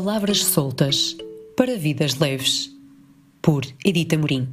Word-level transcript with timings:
Palavras 0.00 0.44
soltas 0.44 1.16
para 1.56 1.76
vidas 1.76 2.14
leves, 2.20 2.70
por 3.42 3.64
Edita 3.84 4.16
Morim. 4.16 4.48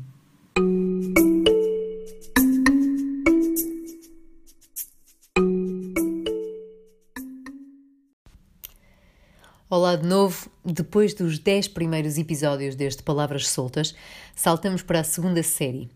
Olá 9.70 9.96
de 9.96 10.08
novo. 10.08 10.50
Depois 10.66 11.14
dos 11.14 11.38
10 11.38 11.68
primeiros 11.68 12.18
episódios 12.18 12.76
deste 12.76 13.04
Palavras 13.04 13.48
Soltas, 13.48 13.94
saltamos 14.36 14.82
para 14.82 15.02
a 15.02 15.04
segunda 15.04 15.44
série. 15.44 15.92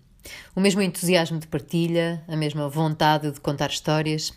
O 0.56 0.62
mesmo 0.62 0.84
entusiasmo 0.84 1.40
de 1.40 1.48
partilha, 1.48 2.24
a 2.28 2.36
mesma 2.36 2.70
vontade 2.70 3.32
de 3.32 3.42
contar 3.42 3.72
histórias. 3.72 4.32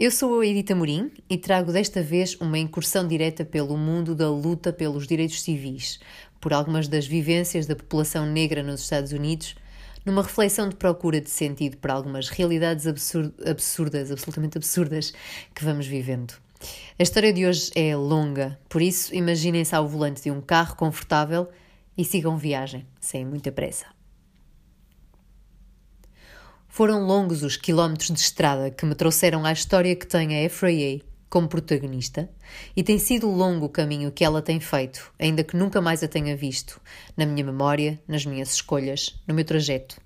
Eu 0.00 0.10
sou 0.10 0.40
a 0.40 0.46
Edita 0.46 0.74
Morim 0.74 1.12
e 1.28 1.36
trago 1.36 1.70
desta 1.70 2.02
vez 2.02 2.34
uma 2.40 2.58
incursão 2.58 3.06
direta 3.06 3.44
pelo 3.44 3.76
mundo 3.76 4.14
da 4.14 4.28
luta 4.28 4.72
pelos 4.72 5.06
direitos 5.06 5.42
civis, 5.42 6.00
por 6.40 6.52
algumas 6.52 6.88
das 6.88 7.06
vivências 7.06 7.66
da 7.66 7.76
população 7.76 8.26
negra 8.26 8.62
nos 8.62 8.80
Estados 8.80 9.12
Unidos, 9.12 9.54
numa 10.04 10.22
reflexão 10.22 10.68
de 10.68 10.74
procura 10.74 11.20
de 11.20 11.30
sentido 11.30 11.76
para 11.76 11.92
algumas 11.92 12.28
realidades 12.28 12.86
absurd 12.86 13.32
absurdas, 13.46 14.10
absolutamente 14.10 14.58
absurdas, 14.58 15.12
que 15.54 15.64
vamos 15.64 15.86
vivendo. 15.86 16.34
A 16.98 17.02
história 17.02 17.32
de 17.32 17.46
hoje 17.46 17.70
é 17.76 17.94
longa, 17.94 18.58
por 18.68 18.82
isso 18.82 19.14
imaginem-se 19.14 19.74
ao 19.74 19.86
volante 19.86 20.22
de 20.22 20.30
um 20.30 20.40
carro 20.40 20.74
confortável 20.74 21.48
e 21.96 22.04
sigam 22.04 22.36
viagem, 22.36 22.86
sem 23.00 23.24
muita 23.24 23.52
pressa. 23.52 24.01
Foram 26.74 27.04
longos 27.04 27.42
os 27.42 27.54
quilómetros 27.54 28.08
de 28.08 28.18
estrada 28.18 28.70
que 28.70 28.86
me 28.86 28.94
trouxeram 28.94 29.44
à 29.44 29.52
história 29.52 29.94
que 29.94 30.06
tem 30.06 30.34
a 30.34 30.42
Efraie 30.42 31.02
como 31.28 31.46
protagonista, 31.46 32.30
e 32.74 32.82
tem 32.82 32.98
sido 32.98 33.28
longo 33.28 33.66
o 33.66 33.68
caminho 33.68 34.10
que 34.10 34.24
ela 34.24 34.40
tem 34.40 34.58
feito, 34.58 35.12
ainda 35.18 35.44
que 35.44 35.54
nunca 35.54 35.82
mais 35.82 36.02
a 36.02 36.08
tenha 36.08 36.34
visto, 36.34 36.80
na 37.14 37.26
minha 37.26 37.44
memória, 37.44 38.00
nas 38.08 38.24
minhas 38.24 38.54
escolhas, 38.54 39.20
no 39.28 39.34
meu 39.34 39.44
trajeto. 39.44 40.00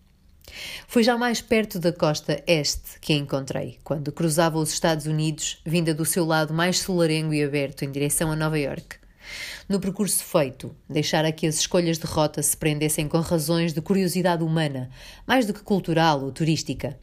Foi 0.88 1.04
já 1.04 1.16
mais 1.16 1.40
perto 1.40 1.78
da 1.78 1.92
costa 1.92 2.42
este 2.48 2.98
que 3.00 3.12
a 3.12 3.16
encontrei, 3.16 3.78
quando 3.84 4.10
cruzava 4.10 4.58
os 4.58 4.72
Estados 4.72 5.06
Unidos, 5.06 5.60
vinda 5.64 5.94
do 5.94 6.04
seu 6.04 6.24
lado 6.24 6.52
mais 6.52 6.80
solarengo 6.80 7.32
e 7.32 7.44
aberto 7.44 7.84
em 7.84 7.92
direção 7.92 8.32
a 8.32 8.34
Nova 8.34 8.58
York. 8.58 8.96
No 9.68 9.80
percurso 9.80 10.22
feito, 10.22 10.74
deixara 10.88 11.32
que 11.32 11.46
as 11.46 11.56
escolhas 11.56 11.98
de 11.98 12.06
rota 12.06 12.42
se 12.42 12.56
prendessem 12.56 13.08
com 13.08 13.20
razões 13.20 13.72
de 13.72 13.80
curiosidade 13.80 14.42
humana, 14.42 14.90
mais 15.26 15.46
do 15.46 15.54
que 15.54 15.62
cultural 15.62 16.22
ou 16.22 16.32
turística. 16.32 16.98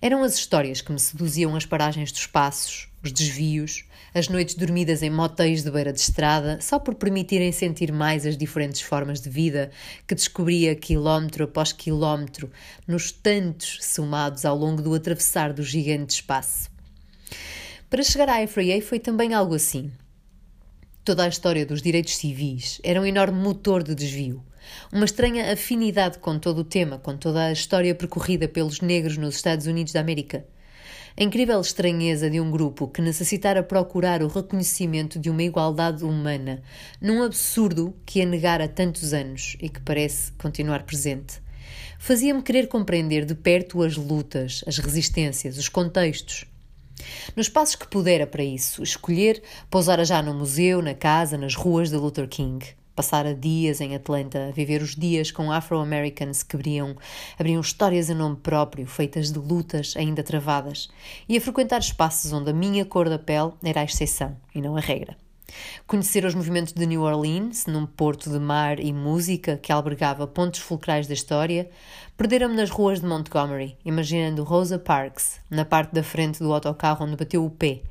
Eram 0.00 0.22
as 0.22 0.34
histórias 0.34 0.80
que 0.80 0.92
me 0.92 0.98
seduziam 0.98 1.56
as 1.56 1.64
paragens 1.64 2.12
dos 2.12 2.26
passos, 2.26 2.88
os 3.02 3.12
desvios, 3.12 3.84
as 4.14 4.28
noites 4.28 4.54
dormidas 4.54 5.02
em 5.02 5.10
motéis 5.10 5.62
de 5.62 5.70
beira 5.70 5.92
de 5.92 6.00
estrada, 6.00 6.58
só 6.60 6.78
por 6.78 6.94
permitirem 6.94 7.50
sentir 7.50 7.92
mais 7.92 8.24
as 8.24 8.36
diferentes 8.36 8.80
formas 8.80 9.20
de 9.20 9.28
vida 9.28 9.70
que 10.06 10.14
descobria 10.14 10.74
quilómetro 10.74 11.44
após 11.44 11.72
quilómetro, 11.72 12.50
nos 12.86 13.10
tantos 13.10 13.78
somados 13.82 14.44
ao 14.44 14.56
longo 14.56 14.82
do 14.82 14.94
atravessar 14.94 15.52
do 15.52 15.62
gigante 15.62 16.14
espaço. 16.14 16.70
Para 17.90 18.02
chegar 18.02 18.28
à 18.28 18.46
FRA 18.46 18.80
foi 18.82 18.98
também 18.98 19.34
algo 19.34 19.54
assim. 19.54 19.90
Toda 21.04 21.24
a 21.24 21.28
história 21.28 21.66
dos 21.66 21.82
direitos 21.82 22.16
civis 22.16 22.80
era 22.82 22.98
um 22.98 23.04
enorme 23.04 23.38
motor 23.38 23.82
de 23.82 23.94
desvio. 23.94 24.42
Uma 24.90 25.04
estranha 25.04 25.52
afinidade 25.52 26.18
com 26.18 26.38
todo 26.38 26.60
o 26.60 26.64
tema, 26.64 26.96
com 26.96 27.14
toda 27.14 27.44
a 27.44 27.52
história 27.52 27.94
percorrida 27.94 28.48
pelos 28.48 28.80
negros 28.80 29.18
nos 29.18 29.36
Estados 29.36 29.66
Unidos 29.66 29.92
da 29.92 30.00
América. 30.00 30.46
A 31.14 31.22
incrível 31.22 31.60
estranheza 31.60 32.30
de 32.30 32.40
um 32.40 32.50
grupo 32.50 32.88
que 32.88 33.02
necessitara 33.02 33.62
procurar 33.62 34.22
o 34.22 34.28
reconhecimento 34.28 35.18
de 35.18 35.28
uma 35.28 35.42
igualdade 35.42 36.02
humana, 36.04 36.62
num 36.98 37.22
absurdo 37.22 37.94
que 38.06 38.22
a 38.22 38.26
negara 38.26 38.64
há 38.64 38.68
tantos 38.68 39.12
anos 39.12 39.58
e 39.60 39.68
que 39.68 39.82
parece 39.82 40.32
continuar 40.32 40.84
presente. 40.84 41.34
Fazia-me 41.98 42.42
querer 42.42 42.66
compreender 42.66 43.26
de 43.26 43.34
perto 43.34 43.82
as 43.82 43.94
lutas, 43.94 44.64
as 44.66 44.78
resistências, 44.78 45.58
os 45.58 45.68
contextos. 45.68 46.46
Nos 47.36 47.48
passos 47.48 47.76
que 47.76 47.88
pudera 47.88 48.26
para 48.26 48.44
isso, 48.44 48.82
escolher 48.82 49.42
pousara 49.70 50.04
já 50.04 50.22
no 50.22 50.34
museu, 50.34 50.80
na 50.80 50.94
casa, 50.94 51.36
nas 51.36 51.54
ruas 51.54 51.90
de 51.90 51.96
Luther 51.96 52.28
King. 52.28 52.64
Passara 52.94 53.34
dias 53.34 53.80
em 53.80 53.96
Atlanta, 53.96 54.48
a 54.48 54.52
viver 54.52 54.80
os 54.80 54.94
dias 54.94 55.32
com 55.32 55.50
afro-americans 55.50 56.44
que 56.44 56.54
abriam, 56.54 56.96
abriam 57.36 57.60
histórias 57.60 58.08
em 58.08 58.14
nome 58.14 58.36
próprio, 58.36 58.86
feitas 58.86 59.32
de 59.32 59.38
lutas 59.40 59.94
ainda 59.96 60.22
travadas, 60.22 60.88
e 61.28 61.36
a 61.36 61.40
frequentar 61.40 61.80
espaços 61.80 62.32
onde 62.32 62.50
a 62.50 62.54
minha 62.54 62.84
cor 62.84 63.08
da 63.08 63.18
pele 63.18 63.52
era 63.64 63.80
a 63.80 63.84
exceção 63.84 64.36
e 64.54 64.60
não 64.60 64.76
a 64.76 64.80
regra. 64.80 65.23
Conhecer 65.86 66.24
os 66.24 66.34
movimentos 66.34 66.72
de 66.72 66.86
New 66.86 67.02
Orleans, 67.02 67.66
num 67.66 67.86
porto 67.86 68.30
de 68.30 68.38
mar 68.38 68.80
e 68.80 68.92
música 68.92 69.56
que 69.56 69.72
albergava 69.72 70.26
pontos 70.26 70.60
fulcrais 70.60 71.06
da 71.06 71.14
história, 71.14 71.68
perderam-me 72.16 72.56
nas 72.56 72.70
ruas 72.70 73.00
de 73.00 73.06
Montgomery, 73.06 73.76
imaginando 73.84 74.44
Rosa 74.44 74.78
Parks, 74.78 75.40
na 75.50 75.64
parte 75.64 75.92
da 75.92 76.02
frente 76.02 76.38
do 76.38 76.52
autocarro 76.52 77.04
onde 77.04 77.16
bateu 77.16 77.44
o 77.44 77.50
pé. 77.50 77.82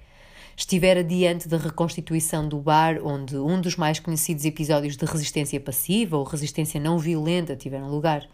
Estivera 0.55 1.03
diante 1.03 1.47
da 1.47 1.57
reconstituição 1.57 2.47
do 2.47 2.59
bar 2.59 2.99
onde 3.03 3.35
um 3.37 3.59
dos 3.59 3.75
mais 3.75 3.99
conhecidos 3.99 4.45
episódios 4.45 4.95
de 4.95 5.05
resistência 5.05 5.59
passiva 5.59 6.17
ou 6.17 6.23
resistência 6.23 6.79
não 6.79 6.99
violenta 6.99 7.55
tiveram 7.55 7.89
lugar. 7.89 8.27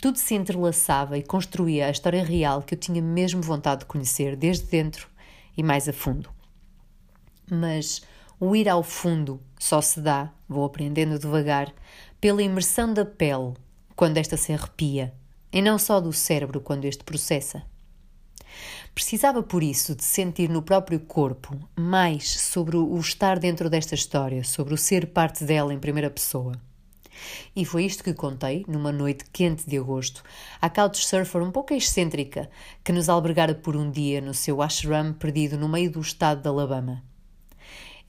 Tudo 0.00 0.16
se 0.16 0.34
entrelaçava 0.34 1.18
e 1.18 1.22
construía 1.22 1.86
a 1.86 1.90
história 1.90 2.22
real 2.22 2.62
que 2.62 2.74
eu 2.74 2.78
tinha 2.78 3.02
mesmo 3.02 3.42
vontade 3.42 3.80
de 3.80 3.86
conhecer 3.86 4.36
desde 4.36 4.66
dentro 4.66 5.08
e 5.56 5.62
mais 5.62 5.88
a 5.88 5.92
fundo. 5.92 6.30
Mas 7.50 8.02
o 8.40 8.54
ir 8.54 8.68
ao 8.68 8.82
fundo 8.82 9.40
só 9.58 9.80
se 9.80 10.00
dá, 10.00 10.32
vou 10.48 10.64
aprendendo 10.64 11.18
devagar, 11.18 11.72
pela 12.20 12.42
imersão 12.42 12.92
da 12.92 13.04
pele 13.04 13.54
quando 13.96 14.16
esta 14.16 14.36
se 14.36 14.52
arrepia, 14.52 15.12
e 15.52 15.60
não 15.60 15.78
só 15.78 16.00
do 16.00 16.12
cérebro 16.12 16.60
quando 16.60 16.84
este 16.84 17.02
processa. 17.02 17.64
Precisava, 18.94 19.42
por 19.42 19.62
isso, 19.62 19.94
de 19.94 20.04
sentir 20.04 20.48
no 20.48 20.62
próprio 20.62 21.00
corpo 21.00 21.56
mais 21.76 22.30
sobre 22.30 22.76
o 22.76 22.98
estar 22.98 23.38
dentro 23.38 23.68
desta 23.68 23.94
história, 23.94 24.42
sobre 24.44 24.74
o 24.74 24.78
ser 24.78 25.08
parte 25.08 25.44
dela 25.44 25.72
em 25.72 25.78
primeira 25.78 26.10
pessoa. 26.10 26.52
E 27.54 27.64
foi 27.64 27.84
isto 27.84 28.04
que 28.04 28.14
contei 28.14 28.64
numa 28.68 28.92
noite 28.92 29.24
quente 29.32 29.68
de 29.68 29.78
agosto, 29.78 30.22
à 30.60 30.70
couchsurfer 30.70 31.42
um 31.42 31.50
pouco 31.50 31.74
excêntrica, 31.74 32.48
que 32.84 32.92
nos 32.92 33.08
albergara 33.08 33.54
por 33.54 33.76
um 33.76 33.90
dia 33.90 34.20
no 34.20 34.34
seu 34.34 34.62
ashram 34.62 35.12
perdido 35.12 35.58
no 35.58 35.68
meio 35.68 35.90
do 35.90 36.00
estado 36.00 36.42
de 36.42 36.48
Alabama. 36.48 37.02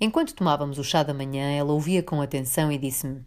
Enquanto 0.02 0.34
tomávamos 0.34 0.78
o 0.78 0.84
chá 0.84 1.04
da 1.04 1.14
manhã, 1.14 1.52
ela 1.52 1.74
ouvia 1.74 2.02
com 2.02 2.22
atenção 2.22 2.72
e 2.72 2.78
disse-me: 2.78 3.22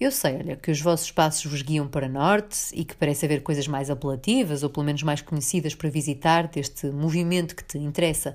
Eu 0.00 0.10
sei, 0.10 0.36
olha, 0.36 0.56
que 0.56 0.72
os 0.72 0.80
vossos 0.80 1.12
passos 1.12 1.44
vos 1.44 1.62
guiam 1.62 1.86
para 1.86 2.08
norte 2.08 2.58
e 2.72 2.84
que 2.84 2.96
parece 2.96 3.24
haver 3.24 3.44
coisas 3.44 3.68
mais 3.68 3.88
apelativas 3.88 4.64
ou 4.64 4.70
pelo 4.70 4.86
menos 4.86 5.04
mais 5.04 5.20
conhecidas 5.20 5.72
para 5.72 5.88
visitar 5.88 6.48
deste 6.48 6.88
movimento 6.88 7.54
que 7.54 7.62
te 7.62 7.78
interessa. 7.78 8.34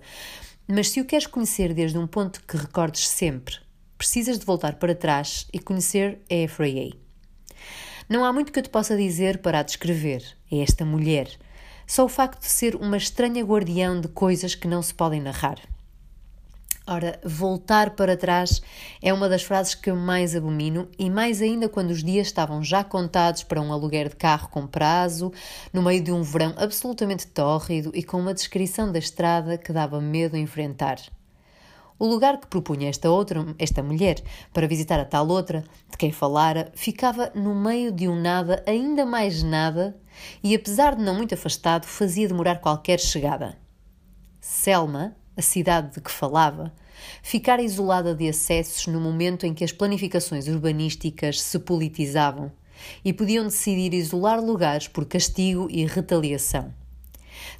Mas 0.65 0.89
se 0.89 1.01
o 1.01 1.05
queres 1.05 1.27
conhecer 1.27 1.73
desde 1.73 1.97
um 1.97 2.07
ponto 2.07 2.41
que 2.47 2.55
recordes 2.55 3.09
sempre, 3.09 3.55
precisas 3.97 4.39
de 4.39 4.45
voltar 4.45 4.75
para 4.75 4.95
trás 4.95 5.45
e 5.51 5.59
conhecer 5.59 6.19
a 6.31 6.35
Efraie. 6.35 6.93
Não 8.07 8.23
há 8.23 8.31
muito 8.31 8.53
que 8.53 8.59
eu 8.59 8.63
te 8.63 8.69
possa 8.69 8.95
dizer 8.95 9.39
para 9.39 9.59
a 9.59 9.63
descrever. 9.63 10.23
É 10.49 10.59
esta 10.59 10.85
mulher. 10.85 11.29
Só 11.85 12.05
o 12.05 12.09
facto 12.09 12.39
de 12.39 12.47
ser 12.47 12.75
uma 12.75 12.95
estranha 12.95 13.43
guardião 13.43 13.99
de 13.99 14.07
coisas 14.07 14.55
que 14.55 14.67
não 14.67 14.81
se 14.81 14.93
podem 14.93 15.19
narrar. 15.19 15.59
Ora, 16.91 17.19
voltar 17.23 17.91
para 17.91 18.17
trás 18.17 18.63
é 18.99 19.13
uma 19.13 19.29
das 19.29 19.43
frases 19.43 19.75
que 19.75 19.91
eu 19.91 19.95
mais 19.95 20.35
abomino, 20.35 20.87
e 20.97 21.07
mais 21.07 21.39
ainda 21.39 21.69
quando 21.69 21.91
os 21.91 22.03
dias 22.03 22.25
estavam 22.25 22.63
já 22.63 22.83
contados 22.83 23.43
para 23.43 23.61
um 23.61 23.71
aluguer 23.71 24.09
de 24.09 24.15
carro 24.15 24.49
com 24.49 24.65
prazo, 24.65 25.31
no 25.71 25.83
meio 25.83 26.03
de 26.03 26.11
um 26.11 26.23
verão 26.23 26.55
absolutamente 26.57 27.27
tórrido 27.27 27.91
e 27.93 28.01
com 28.01 28.17
uma 28.19 28.33
descrição 28.33 28.91
da 28.91 28.97
estrada 28.97 29.55
que 29.55 29.71
dava 29.71 30.01
medo 30.01 30.35
enfrentar. 30.35 30.97
O 31.99 32.07
lugar 32.07 32.39
que 32.39 32.47
propunha 32.47 32.89
esta 32.89 33.07
outra, 33.07 33.45
esta 33.59 33.83
mulher, 33.83 34.19
para 34.51 34.65
visitar 34.65 34.99
a 34.99 35.05
tal 35.05 35.27
outra, 35.27 35.63
de 35.91 35.95
quem 35.95 36.11
falara, 36.11 36.71
ficava 36.73 37.31
no 37.35 37.53
meio 37.53 37.91
de 37.91 38.07
um 38.07 38.19
nada 38.19 38.63
ainda 38.65 39.05
mais 39.05 39.43
nada, 39.43 39.95
e 40.43 40.55
apesar 40.55 40.95
de 40.95 41.03
não 41.03 41.13
muito 41.13 41.35
afastado, 41.35 41.85
fazia 41.85 42.27
demorar 42.27 42.55
qualquer 42.55 42.99
chegada. 42.99 43.55
Selma, 44.41 45.18
a 45.39 45.41
cidade 45.41 45.95
de 45.95 46.01
que 46.01 46.11
falava, 46.11 46.73
ficara 47.23 47.61
isolada 47.61 48.13
de 48.13 48.27
acessos 48.27 48.85
no 48.87 48.99
momento 48.99 49.45
em 49.45 49.53
que 49.53 49.63
as 49.63 49.71
planificações 49.71 50.47
urbanísticas 50.47 51.41
se 51.41 51.57
politizavam 51.59 52.51
e 53.03 53.13
podiam 53.13 53.45
decidir 53.45 53.93
isolar 53.93 54.43
lugares 54.43 54.89
por 54.89 55.05
castigo 55.05 55.67
e 55.69 55.85
retaliação. 55.85 56.73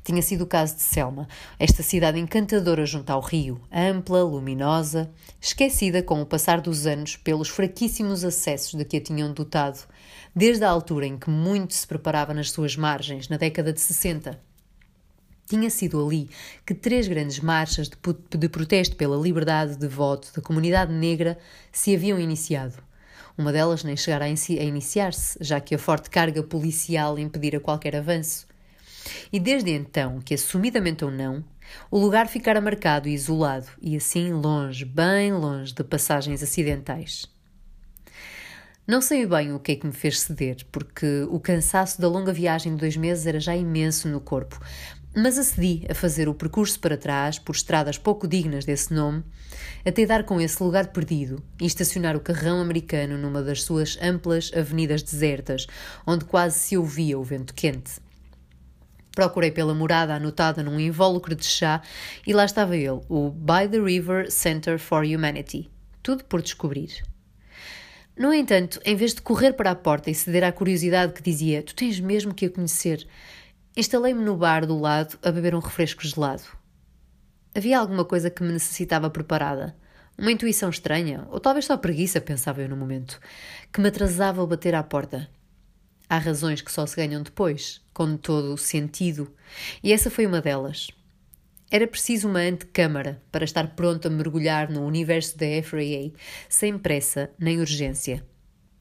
Tinha 0.03 0.21
sido 0.21 0.43
o 0.43 0.47
caso 0.47 0.75
de 0.75 0.81
Selma, 0.81 1.25
esta 1.57 1.81
cidade 1.81 2.19
encantadora 2.19 2.85
junto 2.85 3.09
ao 3.11 3.21
rio, 3.21 3.61
ampla, 3.71 4.21
luminosa, 4.23 5.09
esquecida 5.39 6.03
com 6.03 6.21
o 6.21 6.25
passar 6.25 6.59
dos 6.59 6.85
anos 6.85 7.15
pelos 7.15 7.47
fraquíssimos 7.47 8.25
acessos 8.25 8.73
de 8.73 8.83
que 8.83 8.97
a 8.97 9.01
tinham 9.01 9.31
dotado, 9.31 9.79
desde 10.35 10.65
a 10.65 10.69
altura 10.69 11.05
em 11.05 11.17
que 11.17 11.29
muito 11.29 11.73
se 11.73 11.87
preparava 11.87 12.33
nas 12.33 12.51
suas 12.51 12.75
margens, 12.75 13.29
na 13.29 13.37
década 13.37 13.71
de 13.71 13.79
60. 13.79 14.48
Tinha 15.49 15.71
sido 15.71 16.05
ali 16.05 16.29
que 16.63 16.75
três 16.75 17.07
grandes 17.07 17.39
marchas 17.39 17.89
de, 17.89 17.97
de 18.37 18.47
protesto 18.47 18.95
pela 18.95 19.17
liberdade 19.17 19.75
de 19.75 19.87
voto 19.87 20.31
da 20.35 20.43
comunidade 20.43 20.93
negra 20.93 21.39
se 21.71 21.95
haviam 21.95 22.19
iniciado. 22.19 22.75
Uma 23.35 23.51
delas 23.51 23.83
nem 23.83 23.97
chegara 23.97 24.25
a 24.25 24.29
iniciar-se, 24.29 25.39
já 25.41 25.59
que 25.59 25.73
a 25.73 25.79
forte 25.79 26.11
carga 26.11 26.43
policial 26.43 27.17
impedira 27.17 27.59
qualquer 27.59 27.95
avanço. 27.95 28.45
E 29.33 29.39
desde 29.39 29.71
então, 29.71 30.19
que 30.19 30.35
assumidamente 30.35 31.03
ou 31.03 31.09
não, 31.09 31.43
o 31.89 31.97
lugar 31.97 32.27
ficara 32.27 32.61
marcado 32.61 33.09
e 33.09 33.13
isolado, 33.15 33.69
e 33.81 33.97
assim 33.97 34.31
longe, 34.31 34.85
bem 34.85 35.33
longe 35.33 35.73
de 35.73 35.83
passagens 35.83 36.43
acidentais. 36.43 37.25
Não 38.85 39.01
sei 39.01 39.23
bem 39.25 39.53
o 39.53 39.59
que 39.59 39.73
é 39.73 39.75
que 39.75 39.85
me 39.85 39.93
fez 39.93 40.19
ceder, 40.19 40.65
porque 40.71 41.27
o 41.29 41.39
cansaço 41.39 42.01
da 42.01 42.07
longa 42.07 42.33
viagem 42.33 42.73
de 42.73 42.79
dois 42.79 42.97
meses 42.97 43.27
era 43.27 43.39
já 43.39 43.55
imenso 43.55 44.07
no 44.07 44.19
corpo, 44.19 44.59
mas 45.15 45.37
acedi 45.37 45.85
a 45.89 45.95
fazer 45.95 46.29
o 46.29 46.33
percurso 46.33 46.79
para 46.79 46.97
trás, 46.97 47.39
por 47.39 47.55
estradas 47.55 47.97
pouco 47.97 48.27
dignas 48.27 48.65
desse 48.65 48.93
nome, 48.93 49.23
até 49.85 50.05
dar 50.05 50.23
com 50.23 50.39
esse 50.39 50.61
lugar 50.61 50.87
perdido 50.87 51.43
e 51.59 51.65
estacionar 51.65 52.15
o 52.15 52.19
carrão 52.19 52.61
americano 52.61 53.17
numa 53.17 53.41
das 53.41 53.63
suas 53.63 53.97
amplas 54.01 54.51
avenidas 54.55 55.01
desertas, 55.01 55.67
onde 56.05 56.25
quase 56.25 56.59
se 56.59 56.77
ouvia 56.77 57.17
o 57.17 57.23
vento 57.23 57.53
quente. 57.53 57.99
Procurei 59.15 59.51
pela 59.51 59.73
morada 59.73 60.13
anotada 60.13 60.63
num 60.63 60.79
invólucro 60.79 61.35
de 61.35 61.45
chá 61.45 61.81
e 62.25 62.33
lá 62.33 62.45
estava 62.45 62.77
ele, 62.77 63.01
o 63.09 63.29
By 63.31 63.67
the 63.69 63.79
River 63.79 64.31
Center 64.31 64.77
for 64.77 65.03
Humanity. 65.03 65.69
Tudo 66.01 66.23
por 66.23 66.41
descobrir. 66.41 67.03
No 68.15 68.33
entanto, 68.33 68.79
em 68.85 68.95
vez 68.95 69.13
de 69.13 69.21
correr 69.21 69.53
para 69.53 69.71
a 69.71 69.75
porta 69.75 70.09
e 70.09 70.15
ceder 70.15 70.43
à 70.43 70.51
curiosidade 70.51 71.13
que 71.13 71.21
dizia: 71.21 71.63
Tu 71.63 71.73
tens 71.73 71.99
mesmo 71.99 72.33
que 72.33 72.45
a 72.45 72.49
conhecer, 72.49 73.07
instalei-me 73.79 74.23
no 74.23 74.35
bar 74.35 74.65
do 74.65 74.77
lado 74.77 75.17
a 75.23 75.31
beber 75.31 75.55
um 75.55 75.59
refresco 75.59 76.05
gelado. 76.05 76.43
Havia 77.55 77.79
alguma 77.79 78.03
coisa 78.03 78.29
que 78.29 78.43
me 78.43 78.51
necessitava 78.51 79.09
preparada. 79.09 79.75
Uma 80.17 80.31
intuição 80.31 80.69
estranha, 80.69 81.25
ou 81.31 81.39
talvez 81.39 81.65
só 81.65 81.77
preguiça, 81.77 82.19
pensava 82.19 82.61
eu 82.61 82.67
no 82.67 82.75
momento, 82.75 83.19
que 83.71 83.79
me 83.79 83.87
atrasava 83.87 84.41
ao 84.41 84.47
bater 84.47 84.75
à 84.75 84.83
porta. 84.83 85.29
Há 86.09 86.17
razões 86.17 86.61
que 86.61 86.71
só 86.71 86.85
se 86.85 86.95
ganham 86.95 87.23
depois, 87.23 87.81
com 87.93 88.17
todo 88.17 88.53
o 88.53 88.57
sentido, 88.57 89.33
e 89.81 89.93
essa 89.93 90.11
foi 90.11 90.25
uma 90.25 90.41
delas. 90.41 90.89
Era 91.71 91.87
preciso 91.87 92.27
uma 92.27 92.39
antecâmara 92.39 93.21
para 93.31 93.45
estar 93.45 93.75
pronto 93.75 94.07
a 94.07 94.11
mergulhar 94.11 94.69
no 94.69 94.85
universo 94.85 95.37
da 95.37 95.45
FRA 95.63 96.11
sem 96.49 96.77
pressa 96.77 97.29
nem 97.39 97.59
urgência. 97.59 98.25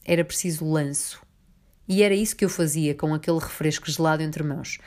Era 0.05 0.25
preciso 0.25 0.69
lanço. 0.69 1.21
E 1.89 2.03
era 2.03 2.15
isso 2.15 2.37
que 2.37 2.45
eu 2.45 2.51
fazia 2.51 2.95
com 2.95 3.15
aquele 3.15 3.39
refresco 3.39 3.91
gelado 3.91 4.23
entre 4.23 4.43
mãos, 4.43 4.79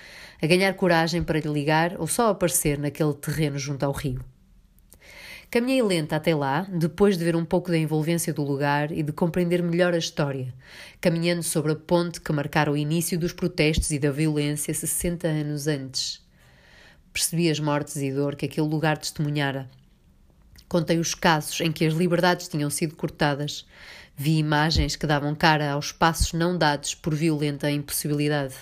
a 0.42 0.46
ganhar 0.46 0.74
coragem 0.76 1.24
para 1.24 1.40
lhe 1.40 1.50
ligar 1.50 2.00
ou 2.00 2.06
só 2.06 2.30
aparecer 2.30 2.78
naquele 2.78 3.14
terreno 3.14 3.58
junto 3.58 3.84
ao 3.84 3.92
rio. 3.92 4.24
Caminhei 5.50 5.82
lenta 5.82 6.16
até 6.16 6.34
lá, 6.34 6.66
depois 6.72 7.18
de 7.18 7.26
ver 7.26 7.36
um 7.36 7.44
pouco 7.44 7.70
da 7.70 7.78
envolvência 7.78 8.34
do 8.34 8.42
lugar 8.42 8.90
e 8.92 9.04
de 9.04 9.12
compreender 9.12 9.62
melhor 9.62 9.94
a 9.94 9.98
história, 9.98 10.54
caminhando 11.02 11.44
sobre 11.44 11.74
a 11.74 11.76
ponte 11.76 12.22
que 12.22 12.32
marcara 12.32 12.72
o 12.72 12.78
início 12.78 13.20
dos 13.20 13.34
protestos 13.34 13.92
e 13.92 14.00
da 14.00 14.12
violência 14.12 14.74
60 14.74 15.28
anos 15.28 15.68
antes. 15.68 16.22
Percebi 17.12 17.50
as 17.50 17.60
mortes 17.60 17.98
e 17.98 18.14
dor 18.14 18.38
que 18.38 18.46
aquele 18.46 18.68
lugar 18.68 18.98
testemunhara. 18.98 19.70
Contei 20.70 21.00
os 21.00 21.14
casos 21.14 21.60
em 21.60 21.70
que 21.70 21.86
as 21.86 21.94
liberdades 21.94 22.48
tinham 22.48 22.70
sido 22.70 22.96
cortadas. 22.96 23.68
Vi 24.24 24.38
imagens 24.38 24.96
que 24.96 25.08
davam 25.08 25.34
cara 25.34 25.72
aos 25.72 25.92
passos 25.92 26.32
não 26.32 26.56
dados 26.56 26.94
por 26.94 27.16
violenta 27.16 27.72
impossibilidade. 27.72 28.54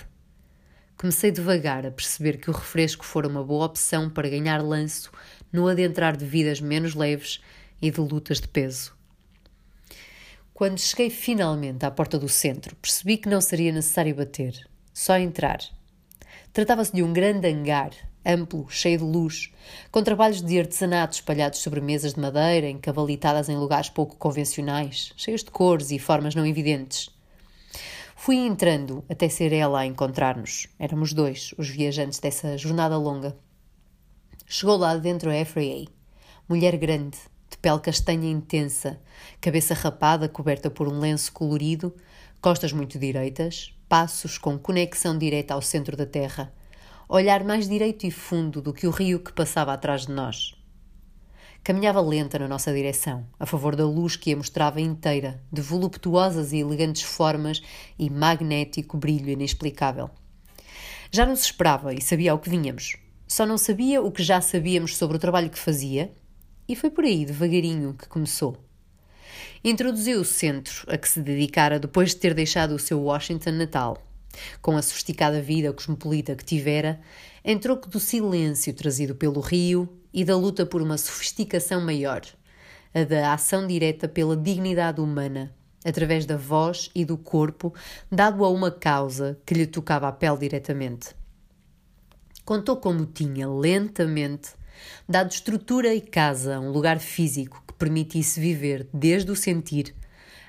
Comecei 0.97 1.31
devagar 1.31 1.85
a 1.85 1.91
perceber 1.91 2.37
que 2.37 2.49
o 2.49 2.53
refresco 2.53 3.03
fora 3.03 3.27
uma 3.27 3.43
boa 3.43 3.65
opção 3.65 4.09
para 4.09 4.29
ganhar 4.29 4.63
lanço 4.63 5.11
no 5.51 5.67
adentrar 5.67 6.15
de 6.15 6.23
vidas 6.23 6.61
menos 6.61 6.95
leves 6.95 7.41
e 7.81 7.91
de 7.91 7.99
lutas 7.99 8.39
de 8.39 8.47
peso. 8.47 8.95
Quando 10.53 10.79
cheguei 10.79 11.09
finalmente 11.09 11.85
à 11.85 11.91
porta 11.91 12.17
do 12.17 12.29
centro, 12.29 12.73
percebi 12.77 13.17
que 13.17 13.27
não 13.27 13.41
seria 13.41 13.73
necessário 13.73 14.15
bater, 14.15 14.65
só 14.93 15.17
entrar. 15.17 15.59
Tratava-se 16.51 16.93
de 16.93 17.03
um 17.03 17.13
grande 17.13 17.47
hangar 17.47 17.91
amplo, 18.25 18.67
cheio 18.69 18.99
de 18.99 19.03
luz, 19.03 19.51
com 19.91 20.03
trabalhos 20.03 20.41
de 20.41 20.59
artesanato 20.59 21.15
espalhados 21.15 21.59
sobre 21.59 21.81
mesas 21.81 22.13
de 22.13 22.19
madeira, 22.19 22.69
encavalitadas 22.69 23.49
em 23.49 23.57
lugares 23.57 23.89
pouco 23.89 24.15
convencionais, 24.17 25.13
cheios 25.15 25.43
de 25.43 25.51
cores 25.51 25.91
e 25.91 25.99
formas 25.99 26.35
não 26.35 26.45
evidentes. 26.45 27.09
Fui 28.15 28.35
entrando 28.35 29.03
até 29.09 29.29
ser 29.29 29.53
ela 29.53 29.79
a 29.79 29.85
encontrar-nos. 29.85 30.67
Éramos 30.77 31.13
dois, 31.13 31.53
os 31.57 31.69
viajantes 31.69 32.19
dessa 32.19 32.57
jornada 32.57 32.97
longa. 32.97 33.35
Chegou 34.45 34.75
lá 34.75 34.95
dentro 34.97 35.31
a 35.31 35.45
Freya, 35.45 35.87
mulher 36.47 36.75
grande, 36.77 37.17
de 37.49 37.57
pele 37.57 37.79
castanha 37.79 38.29
intensa, 38.29 38.99
cabeça 39.39 39.73
rapada 39.73 40.27
coberta 40.27 40.69
por 40.69 40.87
um 40.87 40.99
lenço 40.99 41.31
colorido, 41.31 41.95
costas 42.41 42.73
muito 42.73 42.99
direitas, 42.99 43.73
passos 43.89 44.37
com 44.37 44.57
conexão 44.57 45.17
direta 45.17 45.55
ao 45.55 45.61
centro 45.63 45.97
da 45.97 46.05
terra, 46.05 46.53
olhar 47.09 47.43
mais 47.43 47.67
direito 47.67 48.05
e 48.05 48.11
fundo 48.11 48.61
do 48.61 48.71
que 48.71 48.85
o 48.85 48.91
rio 48.91 49.19
que 49.19 49.33
passava 49.33 49.73
atrás 49.73 50.05
de 50.05 50.11
nós. 50.11 50.53
Caminhava 51.63 51.99
lenta 51.99 52.37
na 52.37 52.47
nossa 52.47 52.71
direção, 52.71 53.25
a 53.39 53.47
favor 53.47 53.75
da 53.75 53.85
luz 53.85 54.15
que 54.15 54.31
a 54.31 54.37
mostrava 54.37 54.79
inteira, 54.79 55.41
de 55.51 55.61
voluptuosas 55.61 56.53
e 56.53 56.57
elegantes 56.57 57.01
formas 57.01 57.63
e 57.97 58.11
magnético 58.11 58.95
brilho 58.95 59.29
inexplicável. 59.29 60.11
Já 61.11 61.25
nos 61.25 61.41
esperava 61.41 61.91
e 61.91 61.99
sabia 61.99 62.31
ao 62.31 62.39
que 62.39 62.49
vinhamos. 62.49 62.95
Só 63.27 63.43
não 63.43 63.57
sabia 63.57 64.01
o 64.03 64.11
que 64.11 64.21
já 64.21 64.39
sabíamos 64.39 64.95
sobre 64.95 65.17
o 65.17 65.19
trabalho 65.19 65.49
que 65.49 65.57
fazia, 65.57 66.13
e 66.67 66.75
foi 66.75 66.91
por 66.91 67.03
aí, 67.03 67.25
devagarinho, 67.25 67.95
que 67.95 68.07
começou. 68.07 68.68
Introduziu 69.63 70.21
o 70.21 70.25
centro 70.25 70.85
a 70.87 70.97
que 70.97 71.07
se 71.07 71.21
dedicara 71.21 71.79
depois 71.79 72.09
de 72.09 72.17
ter 72.17 72.33
deixado 72.33 72.75
o 72.75 72.79
seu 72.79 73.01
Washington 73.01 73.51
natal 73.51 74.09
com 74.61 74.75
a 74.75 74.81
sofisticada 74.81 75.41
vida 75.41 75.73
cosmopolita 75.73 76.35
que 76.35 76.45
tivera, 76.45 76.99
em 77.43 77.57
troco 77.57 77.89
do 77.89 77.99
silêncio 77.99 78.73
trazido 78.73 79.15
pelo 79.15 79.39
rio 79.39 79.89
e 80.13 80.23
da 80.23 80.35
luta 80.35 80.65
por 80.65 80.81
uma 80.81 80.97
sofisticação 80.97 81.81
maior, 81.81 82.21
a 82.93 83.03
da 83.03 83.33
ação 83.33 83.67
direta 83.67 84.07
pela 84.07 84.35
dignidade 84.35 84.99
humana, 85.01 85.53
através 85.85 86.25
da 86.25 86.37
voz 86.37 86.89
e 86.93 87.05
do 87.05 87.17
corpo, 87.17 87.73
dado 88.11 88.43
a 88.43 88.49
uma 88.49 88.71
causa 88.71 89.39
que 89.45 89.53
lhe 89.53 89.65
tocava 89.65 90.07
a 90.07 90.11
pele 90.11 90.37
diretamente. 90.37 91.15
Contou 92.43 92.77
como 92.77 93.05
tinha, 93.05 93.47
lentamente, 93.47 94.51
dado 95.07 95.31
estrutura 95.31 95.93
e 95.93 96.01
casa 96.01 96.55
a 96.55 96.59
um 96.59 96.71
lugar 96.71 96.99
físico 96.99 97.63
permitisse 97.79 98.39
viver, 98.39 98.87
desde 98.93 99.31
o 99.31 99.35
sentir, 99.35 99.95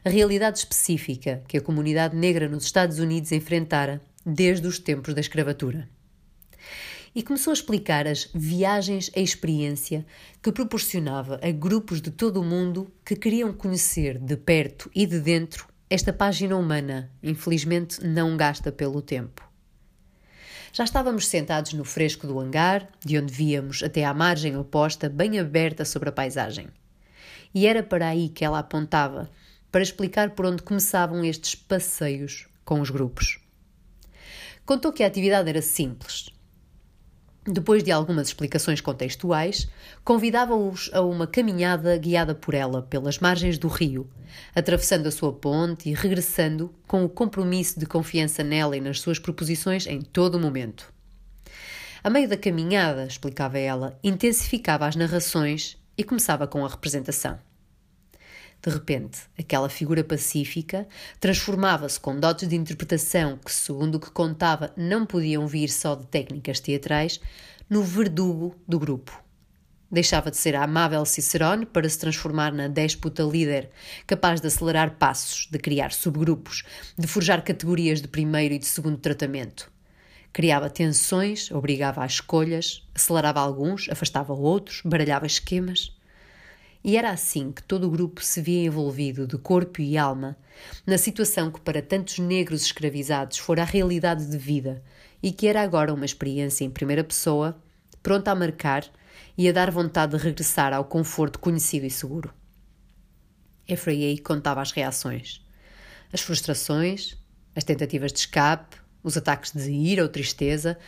a 0.04 0.10
realidade 0.10 0.58
específica 0.58 1.42
que 1.46 1.56
a 1.56 1.60
comunidade 1.60 2.16
negra 2.16 2.48
nos 2.48 2.64
Estados 2.64 2.98
Unidos 2.98 3.32
enfrentara 3.32 4.02
desde 4.26 4.66
os 4.66 4.78
tempos 4.78 5.14
da 5.14 5.20
escravatura. 5.20 5.88
E 7.14 7.22
começou 7.22 7.50
a 7.50 7.54
explicar 7.54 8.06
as 8.06 8.28
viagens 8.34 9.10
à 9.16 9.20
experiência 9.20 10.06
que 10.42 10.52
proporcionava 10.52 11.40
a 11.42 11.50
grupos 11.50 12.00
de 12.00 12.10
todo 12.10 12.40
o 12.40 12.44
mundo 12.44 12.92
que 13.04 13.16
queriam 13.16 13.52
conhecer 13.52 14.18
de 14.18 14.36
perto 14.36 14.90
e 14.94 15.06
de 15.06 15.18
dentro 15.18 15.66
esta 15.88 16.12
página 16.12 16.56
humana, 16.56 17.10
infelizmente 17.20 18.04
não 18.04 18.36
gasta 18.36 18.70
pelo 18.70 19.02
tempo. 19.02 19.50
Já 20.72 20.84
estávamos 20.84 21.26
sentados 21.26 21.72
no 21.72 21.84
fresco 21.84 22.28
do 22.28 22.38
hangar, 22.38 22.88
de 23.04 23.18
onde 23.18 23.32
víamos 23.32 23.82
até 23.82 24.04
à 24.04 24.14
margem 24.14 24.56
oposta, 24.56 25.08
bem 25.08 25.40
aberta 25.40 25.84
sobre 25.84 26.10
a 26.10 26.12
paisagem. 26.12 26.68
E 27.54 27.66
era 27.66 27.82
para 27.82 28.08
aí 28.08 28.28
que 28.28 28.44
ela 28.44 28.58
apontava, 28.58 29.30
para 29.70 29.82
explicar 29.82 30.30
por 30.30 30.46
onde 30.46 30.62
começavam 30.62 31.24
estes 31.24 31.54
passeios 31.54 32.48
com 32.64 32.80
os 32.80 32.90
grupos. 32.90 33.40
Contou 34.64 34.92
que 34.92 35.02
a 35.02 35.06
atividade 35.06 35.48
era 35.48 35.62
simples. 35.62 36.30
Depois 37.44 37.82
de 37.82 37.90
algumas 37.90 38.28
explicações 38.28 38.80
contextuais, 38.80 39.66
convidava-os 40.04 40.90
a 40.92 41.00
uma 41.00 41.26
caminhada 41.26 41.96
guiada 41.96 42.34
por 42.34 42.52
ela 42.52 42.82
pelas 42.82 43.18
margens 43.18 43.56
do 43.58 43.66
rio, 43.66 44.08
atravessando 44.54 45.06
a 45.06 45.10
sua 45.10 45.32
ponte 45.32 45.88
e 45.88 45.94
regressando 45.94 46.72
com 46.86 47.02
o 47.02 47.08
compromisso 47.08 47.80
de 47.80 47.86
confiança 47.86 48.44
nela 48.44 48.76
e 48.76 48.80
nas 48.80 49.00
suas 49.00 49.18
proposições 49.18 49.86
em 49.86 50.02
todo 50.02 50.34
o 50.34 50.40
momento. 50.40 50.92
A 52.04 52.10
meio 52.10 52.28
da 52.28 52.36
caminhada, 52.36 53.06
explicava 53.06 53.58
ela, 53.58 53.98
intensificava 54.04 54.86
as 54.86 54.94
narrações 54.94 55.79
e 56.00 56.04
começava 56.04 56.46
com 56.46 56.64
a 56.64 56.68
representação. 56.68 57.38
De 58.62 58.70
repente, 58.70 59.20
aquela 59.38 59.68
figura 59.68 60.02
pacífica 60.02 60.88
transformava-se 61.18 62.00
com 62.00 62.18
dotes 62.18 62.48
de 62.48 62.56
interpretação 62.56 63.36
que, 63.36 63.52
segundo 63.52 63.96
o 63.96 64.00
que 64.00 64.10
contava, 64.10 64.72
não 64.78 65.04
podiam 65.04 65.46
vir 65.46 65.68
só 65.68 65.94
de 65.94 66.06
técnicas 66.06 66.58
teatrais, 66.58 67.20
no 67.68 67.82
verdugo 67.82 68.56
do 68.66 68.78
grupo. 68.78 69.22
Deixava 69.92 70.30
de 70.30 70.38
ser 70.38 70.56
a 70.56 70.64
amável 70.64 71.04
Cicerone 71.04 71.66
para 71.66 71.88
se 71.88 71.98
transformar 71.98 72.50
na 72.50 72.66
déspota 72.66 73.22
líder, 73.22 73.68
capaz 74.06 74.40
de 74.40 74.46
acelerar 74.46 74.96
passos, 74.96 75.48
de 75.50 75.58
criar 75.58 75.92
subgrupos, 75.92 76.62
de 76.96 77.06
forjar 77.06 77.44
categorias 77.44 78.00
de 78.00 78.08
primeiro 78.08 78.54
e 78.54 78.58
de 78.58 78.66
segundo 78.66 78.96
tratamento. 78.96 79.70
Criava 80.32 80.70
tensões, 80.70 81.50
obrigava 81.50 82.02
a 82.02 82.06
escolhas, 82.06 82.86
acelerava 82.94 83.40
alguns, 83.40 83.88
afastava 83.88 84.32
outros, 84.32 84.80
baralhava 84.84 85.26
esquemas. 85.26 85.96
E 86.82 86.96
era 86.96 87.10
assim 87.10 87.52
que 87.52 87.62
todo 87.62 87.86
o 87.86 87.90
grupo 87.90 88.24
se 88.24 88.40
via 88.40 88.64
envolvido, 88.64 89.26
de 89.26 89.36
corpo 89.36 89.82
e 89.82 89.98
alma, 89.98 90.36
na 90.86 90.96
situação 90.96 91.50
que 91.50 91.60
para 91.60 91.82
tantos 91.82 92.18
negros 92.18 92.62
escravizados 92.62 93.38
fora 93.38 93.62
a 93.62 93.66
realidade 93.66 94.24
de 94.26 94.38
vida 94.38 94.82
e 95.22 95.32
que 95.32 95.46
era 95.46 95.62
agora 95.62 95.92
uma 95.92 96.04
experiência 96.04 96.64
em 96.64 96.70
primeira 96.70 97.04
pessoa, 97.04 97.60
pronta 98.02 98.30
a 98.30 98.34
marcar 98.34 98.84
e 99.36 99.48
a 99.48 99.52
dar 99.52 99.70
vontade 99.70 100.16
de 100.16 100.22
regressar 100.22 100.72
ao 100.72 100.84
conforto 100.84 101.38
conhecido 101.38 101.84
e 101.84 101.90
seguro. 101.90 102.32
Efraí 103.68 104.18
contava 104.18 104.62
as 104.62 104.72
reações, 104.72 105.44
as 106.12 106.20
frustrações, 106.20 107.16
as 107.54 107.64
tentativas 107.64 108.12
de 108.12 108.20
escape, 108.20 108.79
os 109.02 109.16
ataques 109.16 109.52
de 109.52 109.70
ira 109.70 110.02
ou 110.02 110.08
tristeza 110.08 110.78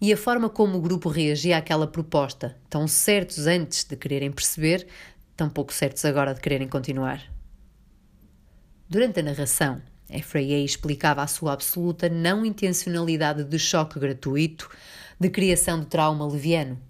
e 0.00 0.12
a 0.12 0.16
forma 0.16 0.48
como 0.48 0.78
o 0.78 0.80
grupo 0.80 1.08
reagia 1.08 1.58
àquela 1.58 1.86
proposta, 1.86 2.56
tão 2.68 2.88
certos 2.88 3.46
antes 3.46 3.84
de 3.84 3.96
quererem 3.96 4.32
perceber, 4.32 4.86
tão 5.36 5.48
pouco 5.48 5.72
certos 5.72 6.04
agora 6.04 6.34
de 6.34 6.40
quererem 6.40 6.68
continuar. 6.68 7.22
Durante 8.88 9.20
a 9.20 9.22
narração, 9.22 9.82
Efraie 10.08 10.64
explicava 10.64 11.22
a 11.22 11.26
sua 11.26 11.52
absoluta 11.52 12.08
não 12.08 12.44
intencionalidade 12.44 13.44
de 13.44 13.58
choque 13.58 14.00
gratuito, 14.00 14.70
de 15.20 15.28
criação 15.28 15.80
de 15.80 15.86
trauma 15.86 16.26
leviano. 16.26 16.80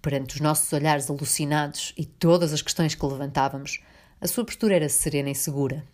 Perante 0.00 0.36
os 0.36 0.40
nossos 0.40 0.72
olhares 0.72 1.10
alucinados 1.10 1.92
e 1.96 2.06
todas 2.06 2.52
as 2.52 2.62
questões 2.62 2.94
que 2.94 3.04
levantávamos, 3.04 3.80
a 4.20 4.28
sua 4.28 4.44
postura 4.44 4.76
era 4.76 4.88
serena 4.88 5.30
e 5.30 5.34
segura. 5.34 5.84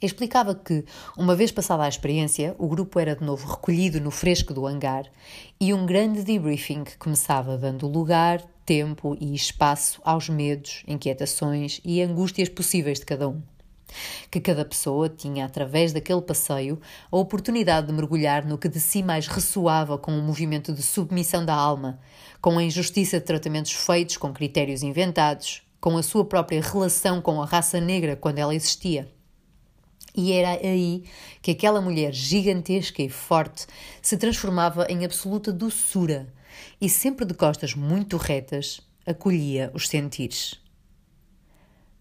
Explicava 0.00 0.54
que, 0.54 0.84
uma 1.16 1.34
vez 1.34 1.50
passada 1.50 1.82
a 1.82 1.88
experiência, 1.88 2.54
o 2.56 2.68
grupo 2.68 3.00
era 3.00 3.16
de 3.16 3.24
novo 3.24 3.48
recolhido 3.48 4.00
no 4.00 4.12
fresco 4.12 4.54
do 4.54 4.64
hangar 4.64 5.06
e 5.60 5.74
um 5.74 5.84
grande 5.84 6.22
debriefing 6.22 6.84
começava 7.00 7.58
dando 7.58 7.88
lugar, 7.88 8.40
tempo 8.64 9.16
e 9.20 9.34
espaço 9.34 10.00
aos 10.04 10.28
medos, 10.28 10.84
inquietações 10.86 11.80
e 11.84 12.00
angústias 12.00 12.48
possíveis 12.48 13.00
de 13.00 13.06
cada 13.06 13.28
um. 13.28 13.42
Que 14.30 14.40
cada 14.40 14.64
pessoa 14.64 15.08
tinha, 15.08 15.44
através 15.44 15.92
daquele 15.92 16.22
passeio, 16.22 16.78
a 17.10 17.16
oportunidade 17.16 17.88
de 17.88 17.92
mergulhar 17.92 18.46
no 18.46 18.56
que 18.56 18.68
de 18.68 18.78
si 18.78 19.02
mais 19.02 19.26
ressoava 19.26 19.98
com 19.98 20.12
o 20.12 20.18
um 20.18 20.22
movimento 20.22 20.72
de 20.72 20.82
submissão 20.82 21.44
da 21.44 21.54
alma, 21.54 21.98
com 22.40 22.56
a 22.56 22.62
injustiça 22.62 23.18
de 23.18 23.26
tratamentos 23.26 23.72
feitos 23.72 24.16
com 24.16 24.32
critérios 24.32 24.84
inventados, 24.84 25.62
com 25.80 25.96
a 25.96 26.04
sua 26.04 26.24
própria 26.24 26.60
relação 26.60 27.20
com 27.20 27.42
a 27.42 27.46
raça 27.46 27.80
negra 27.80 28.14
quando 28.14 28.38
ela 28.38 28.54
existia. 28.54 29.17
E 30.20 30.32
era 30.32 30.50
aí 30.50 31.04
que 31.40 31.52
aquela 31.52 31.80
mulher 31.80 32.12
gigantesca 32.12 33.00
e 33.00 33.08
forte 33.08 33.68
se 34.02 34.16
transformava 34.16 34.84
em 34.90 35.04
absoluta 35.04 35.52
doçura, 35.52 36.26
e 36.80 36.88
sempre 36.88 37.24
de 37.24 37.34
costas 37.34 37.72
muito 37.72 38.16
retas, 38.16 38.80
acolhia 39.06 39.70
os 39.72 39.86
sentires. 39.86 40.60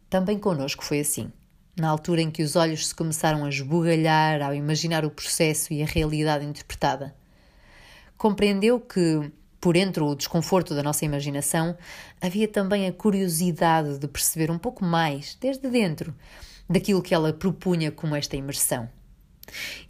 Também 0.09 0.39
conosco 0.39 0.83
foi 0.83 1.01
assim. 1.01 1.31
Na 1.79 1.89
altura 1.89 2.21
em 2.21 2.31
que 2.31 2.41
os 2.41 2.55
olhos 2.55 2.87
se 2.87 2.95
começaram 2.95 3.45
a 3.45 3.49
esbugalhar 3.49 4.41
ao 4.41 4.55
imaginar 4.55 5.05
o 5.05 5.11
processo 5.11 5.71
e 5.71 5.83
a 5.83 5.85
realidade 5.85 6.43
interpretada. 6.43 7.13
Compreendeu 8.17 8.79
que, 8.79 9.31
por 9.61 9.75
entre 9.75 10.01
o 10.01 10.15
desconforto 10.15 10.73
da 10.73 10.81
nossa 10.81 11.05
imaginação, 11.05 11.77
havia 12.19 12.47
também 12.47 12.87
a 12.87 12.91
curiosidade 12.91 13.99
de 13.99 14.07
perceber 14.07 14.49
um 14.49 14.57
pouco 14.57 14.83
mais, 14.83 15.37
desde 15.39 15.69
dentro, 15.69 16.15
daquilo 16.69 17.01
que 17.01 17.13
ela 17.13 17.33
propunha 17.33 17.91
como 17.91 18.15
esta 18.15 18.35
imersão. 18.35 18.89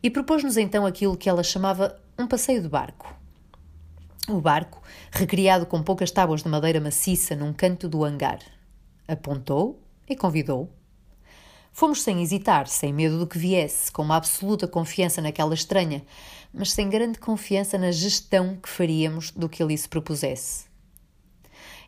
E 0.01 0.10
propôs-nos 0.10 0.57
então 0.57 0.86
aquilo 0.86 1.17
que 1.17 1.29
ela 1.29 1.43
chamava 1.43 2.00
um 2.17 2.27
passeio 2.27 2.62
de 2.62 2.69
barco. 2.69 3.15
O 4.29 4.41
barco, 4.41 4.81
recriado 5.12 5.65
com 5.65 5.81
poucas 5.81 6.12
tábuas 6.12 6.43
de 6.43 6.50
madeira 6.50 6.81
maciça 6.81 7.36
num 7.36 7.53
canto 7.53 7.88
do 7.88 8.03
hangar. 8.03 8.39
Apontou 9.07 9.81
e 10.07 10.15
convidou. 10.15 10.69
Fomos 11.72 12.01
sem 12.01 12.22
hesitar, 12.22 12.67
sem 12.67 12.91
medo 12.91 13.19
do 13.19 13.27
que 13.27 13.38
viesse, 13.38 13.91
com 13.91 14.01
uma 14.01 14.17
absoluta 14.17 14.67
confiança 14.67 15.22
naquela 15.22 15.53
estranha, 15.53 16.03
mas 16.53 16.72
sem 16.72 16.89
grande 16.89 17.19
confiança 17.19 17.77
na 17.77 17.91
gestão 17.91 18.57
que 18.57 18.67
faríamos 18.67 19.31
do 19.31 19.48
que 19.48 19.62
ali 19.62 19.77
se 19.77 19.88
propusesse. 19.88 20.65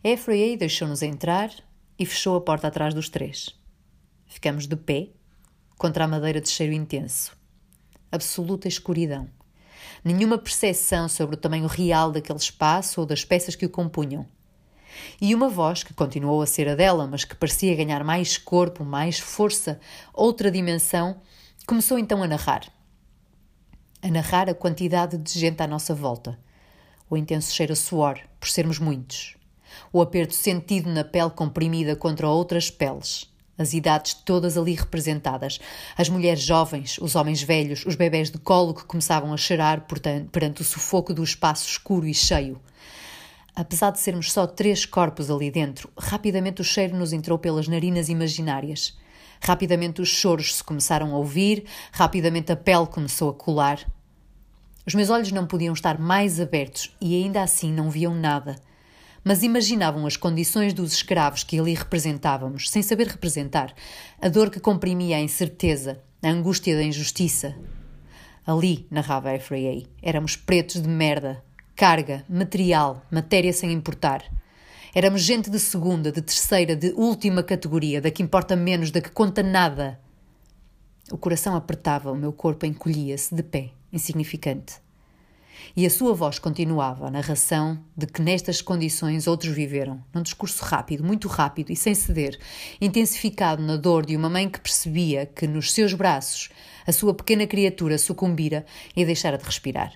A 0.03 0.57
deixou-nos 0.57 1.01
entrar 1.01 1.51
e 1.97 2.05
fechou 2.05 2.37
a 2.37 2.41
porta 2.41 2.67
atrás 2.67 2.93
dos 2.93 3.09
três. 3.09 3.58
Ficamos 4.29 4.65
de 4.65 4.77
pé, 4.77 5.09
contra 5.77 6.05
a 6.05 6.07
madeira 6.07 6.39
de 6.39 6.47
cheiro 6.47 6.71
intenso. 6.71 7.37
Absoluta 8.09 8.69
escuridão 8.69 9.29
nenhuma 10.03 10.37
percepção 10.37 11.07
sobre 11.07 11.35
o 11.35 11.37
tamanho 11.37 11.67
real 11.67 12.11
daquele 12.11 12.39
espaço 12.39 13.01
ou 13.01 13.05
das 13.05 13.23
peças 13.25 13.55
que 13.55 13.65
o 13.65 13.69
compunham. 13.69 14.25
E 15.21 15.33
uma 15.35 15.49
voz, 15.49 15.83
que 15.83 15.93
continuou 15.93 16.41
a 16.41 16.47
ser 16.47 16.67
a 16.67 16.75
dela, 16.75 17.07
mas 17.07 17.23
que 17.23 17.35
parecia 17.35 17.75
ganhar 17.75 18.03
mais 18.03 18.37
corpo, 18.37 18.83
mais 18.83 19.19
força, 19.19 19.79
outra 20.13 20.49
dimensão, 20.49 21.21
começou 21.65 21.97
então 21.99 22.23
a 22.23 22.27
narrar. 22.27 22.63
A 24.01 24.09
narrar 24.09 24.49
a 24.49 24.53
quantidade 24.53 25.17
de 25.17 25.39
gente 25.39 25.61
à 25.61 25.67
nossa 25.67 25.93
volta. 25.93 26.39
O 27.09 27.17
intenso 27.17 27.53
cheiro 27.53 27.73
a 27.73 27.75
suor, 27.75 28.19
por 28.39 28.49
sermos 28.49 28.79
muitos. 28.79 29.35
O 29.93 30.01
aperto 30.01 30.33
sentido 30.33 30.89
na 30.89 31.03
pele 31.03 31.29
comprimida 31.29 31.95
contra 31.95 32.27
outras 32.27 32.69
peles 32.71 33.29
as 33.59 33.73
idades 33.73 34.13
todas 34.13 34.57
ali 34.57 34.73
representadas, 34.73 35.59
as 35.97 36.07
mulheres 36.07 36.41
jovens, 36.41 36.97
os 36.97 37.13
homens 37.13 37.43
velhos, 37.43 37.85
os 37.85 37.93
bebés 37.93 38.31
de 38.31 38.37
colo 38.37 38.73
que 38.73 38.85
começavam 38.85 39.33
a 39.33 39.37
cheirar 39.37 39.85
perante 40.31 40.61
o 40.61 40.65
sufoco 40.65 41.13
do 41.13 41.21
espaço 41.21 41.69
escuro 41.69 42.07
e 42.07 42.13
cheio. 42.13 42.59
Apesar 43.53 43.91
de 43.91 43.99
sermos 43.99 44.31
só 44.31 44.47
três 44.47 44.85
corpos 44.85 45.29
ali 45.29 45.51
dentro, 45.51 45.89
rapidamente 45.97 46.61
o 46.61 46.63
cheiro 46.63 46.95
nos 46.95 47.11
entrou 47.11 47.37
pelas 47.37 47.67
narinas 47.67 48.07
imaginárias. 48.07 48.97
Rapidamente 49.41 50.01
os 50.01 50.07
choros 50.07 50.55
se 50.55 50.63
começaram 50.63 51.13
a 51.13 51.17
ouvir, 51.17 51.65
rapidamente 51.91 52.53
a 52.53 52.55
pele 52.55 52.87
começou 52.87 53.29
a 53.29 53.33
colar. 53.33 53.85
Os 54.87 54.95
meus 54.95 55.09
olhos 55.09 55.33
não 55.33 55.45
podiam 55.45 55.73
estar 55.73 55.99
mais 55.99 56.39
abertos 56.39 56.95
e 57.01 57.21
ainda 57.21 57.43
assim 57.43 57.73
não 57.73 57.89
viam 57.89 58.15
nada 58.15 58.55
mas 59.23 59.43
imaginavam 59.43 60.05
as 60.05 60.17
condições 60.17 60.73
dos 60.73 60.93
escravos 60.93 61.43
que 61.43 61.59
ali 61.59 61.73
representávamos, 61.73 62.69
sem 62.69 62.81
saber 62.81 63.07
representar, 63.07 63.73
a 64.21 64.29
dor 64.29 64.49
que 64.49 64.59
comprimia 64.59 65.17
a 65.17 65.21
incerteza, 65.21 66.01
a 66.21 66.29
angústia 66.29 66.75
da 66.75 66.83
injustiça. 66.83 67.55
Ali, 68.45 68.87
narrava 68.89 69.35
Efraie, 69.35 69.87
éramos 70.01 70.35
pretos 70.35 70.81
de 70.81 70.87
merda, 70.87 71.43
carga, 71.75 72.25
material, 72.27 73.05
matéria 73.11 73.53
sem 73.53 73.71
importar. 73.71 74.23
Éramos 74.93 75.21
gente 75.21 75.49
de 75.49 75.59
segunda, 75.59 76.11
de 76.11 76.21
terceira, 76.21 76.75
de 76.75 76.91
última 76.93 77.43
categoria, 77.43 78.01
da 78.01 78.09
que 78.09 78.23
importa 78.23 78.55
menos, 78.55 78.89
da 78.89 78.99
que 78.99 79.11
conta 79.11 79.43
nada. 79.43 79.99
O 81.11 81.17
coração 81.17 81.55
apertava, 81.55 82.11
o 82.11 82.15
meu 82.15 82.33
corpo 82.33 82.65
encolhia-se 82.65 83.33
de 83.33 83.43
pé, 83.43 83.69
insignificante. 83.93 84.81
E 85.75 85.85
a 85.85 85.89
sua 85.89 86.13
voz 86.13 86.39
continuava 86.39 87.07
a 87.07 87.11
narração 87.11 87.83
de 87.95 88.07
que 88.07 88.21
nestas 88.21 88.61
condições 88.61 89.27
outros 89.27 89.53
viveram, 89.53 90.03
num 90.13 90.21
discurso 90.21 90.63
rápido, 90.63 91.03
muito 91.03 91.27
rápido 91.27 91.71
e 91.71 91.75
sem 91.75 91.93
ceder, 91.95 92.37
intensificado 92.81 93.61
na 93.61 93.77
dor 93.77 94.05
de 94.05 94.15
uma 94.15 94.29
mãe 94.29 94.49
que 94.49 94.59
percebia 94.59 95.25
que 95.25 95.47
nos 95.47 95.71
seus 95.71 95.93
braços 95.93 96.49
a 96.85 96.91
sua 96.91 97.13
pequena 97.13 97.45
criatura 97.45 97.97
sucumbira 97.97 98.65
e 98.95 99.05
deixara 99.05 99.37
de 99.37 99.45
respirar. 99.45 99.93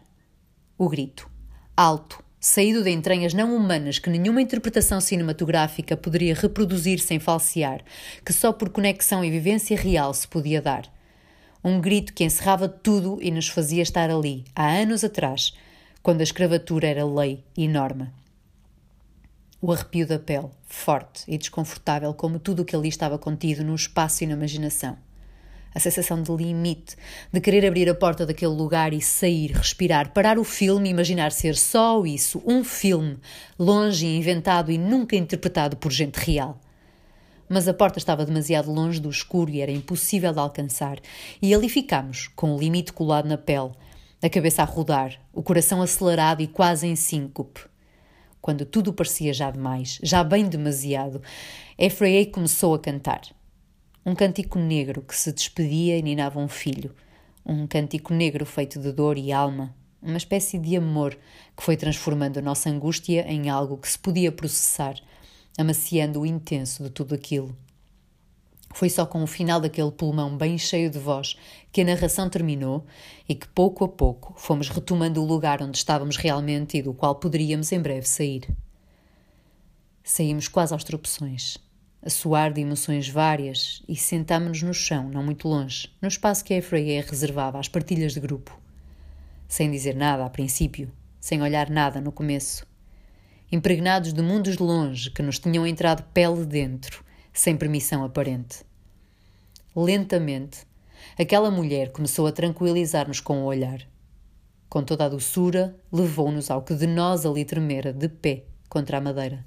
O 0.78 0.90
grito, 0.90 1.30
alto, 1.76 2.24
saído 2.40 2.84
de 2.84 2.92
entranhas 2.92 3.34
não 3.34 3.56
humanas 3.56 4.00
que 4.00 4.10
nenhuma 4.10 4.42
interpretação 4.42 5.00
cinematográfica 5.00 5.96
poderia 5.96 6.36
reproduzir 6.36 7.00
sem 7.00 7.20
falsear, 7.20 7.82
que 8.26 8.34
só 8.34 8.52
por 8.52 8.70
conexão 8.70 9.24
e 9.24 9.32
vivência 9.32 9.78
real 9.78 10.14
se 10.14 10.28
podia 10.28 10.62
dar 10.62 10.92
um 11.64 11.80
grito 11.80 12.14
que 12.14 12.26
encerrava 12.26 12.68
tudo 12.68 13.18
e 13.22 13.32
nos 13.32 13.48
fazia 13.48 13.82
estar 13.82 14.10
ali, 14.10 14.44
há 14.54 14.68
anos 14.68 15.04
atrás, 15.04 15.54
quando 16.02 16.20
a 16.20 16.24
escravatura 16.24 16.88
era 16.88 17.06
lei 17.06 17.42
e 17.56 17.68
norma. 17.68 18.14
O 19.62 19.72
arrepio 19.72 20.06
da 20.06 20.20
pele, 20.20 20.50
forte 20.68 21.24
e 21.26 21.38
desconfortável 21.38 22.14
como 22.14 22.38
tudo 22.38 22.64
o 22.64 22.66
que 22.66 22.76
ali 22.76 22.90
estava 22.90 23.18
contido 23.18 23.64
no 23.64 23.74
espaço 23.74 24.24
e 24.24 24.28
na 24.28 24.34
imaginação. 24.34 24.98
A 25.74 25.80
sensação 25.80 26.22
de 26.22 26.32
limite, 26.36 26.98
de 27.32 27.40
querer 27.40 27.66
abrir 27.66 27.90
a 27.90 27.96
porta 27.96 28.26
daquele 28.26 28.52
lugar 28.52 28.94
e 28.94 29.02
sair, 29.02 29.52
respirar, 29.52 30.12
parar 30.12 30.38
o 30.38 30.44
filme 30.44 30.90
e 30.90 30.92
imaginar 30.92 31.32
ser 31.32 31.56
só 31.56 32.06
isso, 32.06 32.44
um 32.46 32.62
filme, 32.64 33.18
longe 33.58 34.06
inventado 34.06 34.70
e 34.70 34.78
nunca 34.78 35.16
interpretado 35.16 35.78
por 35.78 35.94
gente 35.94 36.18
real 36.18 36.60
mas 37.54 37.68
a 37.68 37.74
porta 37.74 38.00
estava 38.00 38.26
demasiado 38.26 38.72
longe 38.72 39.00
do 39.00 39.12
escuro 39.12 39.52
e 39.52 39.62
era 39.62 39.72
impossível 39.72 40.34
de 40.34 40.40
alcançar, 40.40 41.00
e 41.40 41.54
ali 41.54 41.70
ficámos, 41.70 42.28
com 42.36 42.56
o 42.56 42.60
limite 42.60 42.92
colado 42.92 43.28
na 43.30 43.38
pele, 43.38 43.72
a 44.24 44.28
cabeça 44.28 44.64
a 44.64 44.66
rodar, 44.66 45.20
o 45.32 45.44
coração 45.44 45.80
acelerado 45.80 46.42
e 46.42 46.48
quase 46.48 46.88
em 46.88 46.96
síncope. 46.96 47.62
Quando 48.42 48.66
tudo 48.66 48.92
parecia 48.92 49.32
já 49.34 49.52
demais, 49.52 50.00
já 50.02 50.24
bem 50.24 50.50
demasiado, 50.50 51.22
Ephraim 51.78 52.26
começou 52.26 52.74
a 52.74 52.80
cantar. 52.80 53.22
Um 54.04 54.16
cântico 54.16 54.58
negro 54.58 55.04
que 55.04 55.16
se 55.16 55.32
despedia 55.32 55.96
e 55.98 56.02
ninava 56.02 56.40
um 56.40 56.48
filho. 56.48 56.96
Um 57.46 57.68
cântico 57.68 58.16
negro 58.16 58.48
feito 58.48 58.80
de 58.80 58.92
dor 58.92 59.16
e 59.18 59.32
alma. 59.32 59.76
uma 60.02 60.18
espécie 60.18 60.58
de 60.58 60.76
amor 60.76 61.18
que 61.56 61.64
foi 61.64 61.78
transformando 61.78 62.40
a 62.40 62.42
nossa 62.42 62.70
angústia 62.70 63.26
em 63.32 63.50
algo 63.50 63.78
que 63.78 63.88
se 63.88 64.00
podia 64.00 64.32
processar, 64.32 64.96
amaciando 65.58 66.22
o 66.22 66.26
intenso 66.26 66.84
de 66.84 66.90
tudo 66.90 67.14
aquilo. 67.14 67.56
Foi 68.74 68.90
só 68.90 69.06
com 69.06 69.24
o 69.24 69.28
final 69.28 69.62
daquele 69.62 69.92
pulmão 69.92 70.36
bem 70.36 70.58
cheio 70.58 70.90
de 70.90 70.98
voz 70.98 71.38
que 71.72 71.82
a 71.82 71.86
narração 71.86 72.28
terminou 72.28 72.86
e 73.30 73.36
que 73.36 73.48
pouco 73.48 73.86
a 73.86 73.88
pouco 73.88 74.34
fomos 74.36 74.68
retomando 74.68 75.22
o 75.22 75.26
lugar 75.26 75.62
onde 75.62 75.78
estávamos 75.78 76.18
realmente 76.18 76.78
e 76.78 76.82
do 76.82 76.94
qual 76.94 77.16
poderíamos 77.16 77.72
em 77.72 77.80
breve 77.80 78.08
sair. 78.08 78.50
Saímos 80.04 80.48
quase 80.48 80.74
aos 80.74 80.84
tropeções, 80.84 81.58
a 82.02 82.10
suar 82.10 82.52
de 82.52 82.62
emoções 82.62 83.08
várias 83.08 83.84
e 83.88 83.96
sentámos-nos 83.96 84.64
no 84.64 84.74
chão, 84.74 85.08
não 85.08 85.24
muito 85.24 85.48
longe, 85.48 85.90
no 86.02 86.08
espaço 86.08 86.44
que 86.44 86.56
a 86.56 86.62
Freya 86.62 87.06
reservava 87.08 87.60
às 87.60 87.68
partilhas 87.68 88.14
de 88.14 88.20
grupo. 88.20 88.60
Sem 89.48 89.70
dizer 89.70 89.96
nada 89.96 90.26
a 90.26 90.30
princípio, 90.30 90.92
sem 91.20 91.44
olhar 91.44 91.70
nada 91.70 92.02
no 92.02 92.12
começo. 92.12 92.73
Impregnados 93.54 94.14
de 94.14 94.22
mundos 94.24 94.58
longe 94.58 95.12
que 95.12 95.22
nos 95.22 95.38
tinham 95.38 95.68
entrado 95.68 96.02
pele 96.12 96.44
dentro 96.44 97.06
sem 97.32 97.56
permissão 97.56 98.04
aparente. 98.04 98.64
Lentamente, 99.76 100.66
aquela 101.20 101.52
mulher 101.52 101.92
começou 101.92 102.26
a 102.26 102.32
tranquilizar-nos 102.32 103.20
com 103.20 103.44
o 103.44 103.46
olhar. 103.46 103.88
Com 104.68 104.82
toda 104.84 105.06
a 105.06 105.10
doçura, 105.10 105.78
levou-nos 105.92 106.50
ao 106.50 106.64
que 106.64 106.74
de 106.74 106.88
nós 106.88 107.28
ali 107.28 107.46
tremera, 107.46 107.94
de 107.94 108.10
pé, 108.10 108.46
contra 108.68 108.98
a 108.98 109.02
madeira. 109.02 109.46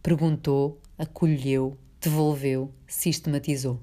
Perguntou, 0.00 0.80
acolheu, 0.96 1.76
devolveu, 2.00 2.72
sistematizou. 2.86 3.80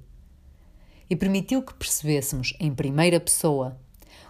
E 1.09 1.17
permitiu 1.17 1.61
que 1.61 1.73
percebêssemos, 1.73 2.55
em 2.61 2.73
primeira 2.73 3.19
pessoa, 3.19 3.77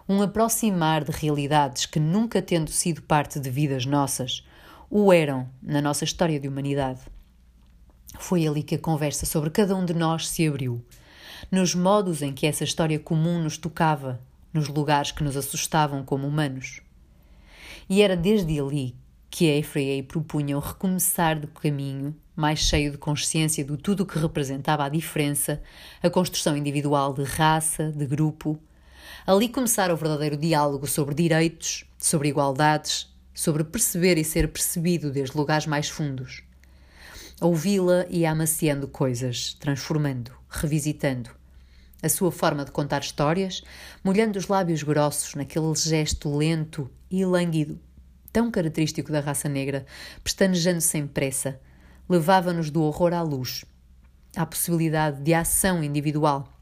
um 0.07 0.23
aproximar 0.23 1.03
de 1.03 1.11
realidades 1.11 1.85
que, 1.85 1.99
nunca 1.99 2.41
tendo 2.41 2.71
sido 2.71 3.03
parte 3.03 3.39
de 3.39 3.51
vidas 3.51 3.85
nossas, 3.85 4.43
o 4.89 5.13
eram 5.13 5.47
na 5.61 5.81
nossa 5.81 6.03
história 6.03 6.39
de 6.39 6.47
humanidade. 6.47 7.01
Foi 8.17 8.47
ali 8.47 8.63
que 8.63 8.75
a 8.75 8.79
conversa 8.79 9.25
sobre 9.25 9.51
cada 9.51 9.75
um 9.75 9.85
de 9.85 9.93
nós 9.93 10.27
se 10.27 10.47
abriu, 10.47 10.83
nos 11.51 11.75
modos 11.75 12.21
em 12.21 12.33
que 12.33 12.47
essa 12.47 12.63
história 12.63 12.97
comum 12.97 13.41
nos 13.41 13.57
tocava, 13.57 14.19
nos 14.51 14.67
lugares 14.67 15.11
que 15.11 15.23
nos 15.23 15.37
assustavam 15.37 16.03
como 16.03 16.27
humanos. 16.27 16.81
E 17.87 18.01
era 18.01 18.17
desde 18.17 18.59
ali 18.59 18.95
que 19.29 19.49
a 19.49 19.57
Efraei 19.57 20.01
propunha 20.01 20.57
o 20.57 20.59
recomeçar 20.59 21.39
do 21.39 21.47
caminho, 21.47 22.15
mais 22.35 22.59
cheio 22.59 22.91
de 22.91 22.97
consciência 22.97 23.63
do 23.63 23.77
tudo 23.77 24.05
que 24.05 24.17
representava 24.17 24.85
a 24.85 24.89
diferença, 24.89 25.61
a 26.01 26.09
construção 26.09 26.57
individual 26.57 27.13
de 27.13 27.23
raça, 27.23 27.91
de 27.91 28.07
grupo. 28.07 28.59
Ali 29.25 29.49
começar 29.49 29.91
o 29.91 29.97
verdadeiro 29.97 30.35
diálogo 30.35 30.87
sobre 30.87 31.13
direitos, 31.13 31.85
sobre 31.97 32.29
igualdades, 32.29 33.08
sobre 33.33 33.63
perceber 33.63 34.17
e 34.17 34.23
ser 34.23 34.47
percebido 34.51 35.11
desde 35.11 35.37
lugares 35.37 35.65
mais 35.65 35.89
fundos 35.89 36.43
ouvi-la 37.41 38.05
e 38.09 38.25
amaciando 38.25 38.87
coisas, 38.87 39.53
transformando, 39.53 40.31
revisitando. 40.49 41.29
A 42.01 42.09
sua 42.09 42.31
forma 42.31 42.65
de 42.65 42.71
contar 42.71 43.01
histórias, 43.01 43.61
molhando 44.03 44.37
os 44.37 44.47
lábios 44.47 44.83
grossos 44.83 45.35
naquele 45.35 45.73
gesto 45.75 46.35
lento 46.35 46.89
e 47.09 47.25
lânguido, 47.25 47.79
tão 48.31 48.51
característico 48.51 49.11
da 49.11 49.19
raça 49.19 49.47
negra, 49.49 49.85
pestanejando 50.23 50.81
sem 50.81 51.07
pressa, 51.07 51.59
levava-nos 52.07 52.69
do 52.69 52.83
horror 52.83 53.13
à 53.13 53.21
luz, 53.21 53.65
à 54.35 54.45
possibilidade 54.45 55.21
de 55.21 55.33
ação 55.33 55.83
individual, 55.83 56.58